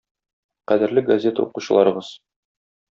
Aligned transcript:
Кадерле 0.71 1.05
газета 1.11 1.45
укучыларыбыз! 1.47 2.13